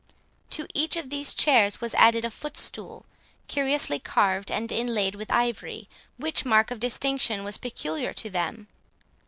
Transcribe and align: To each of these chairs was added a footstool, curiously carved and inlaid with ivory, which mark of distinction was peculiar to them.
To 0.49 0.65
each 0.73 0.95
of 0.95 1.11
these 1.11 1.31
chairs 1.31 1.79
was 1.79 1.93
added 1.93 2.25
a 2.25 2.31
footstool, 2.31 3.05
curiously 3.47 3.99
carved 3.99 4.49
and 4.49 4.71
inlaid 4.71 5.13
with 5.13 5.29
ivory, 5.31 5.87
which 6.17 6.43
mark 6.43 6.71
of 6.71 6.79
distinction 6.79 7.43
was 7.43 7.59
peculiar 7.59 8.11
to 8.13 8.31
them. 8.31 8.67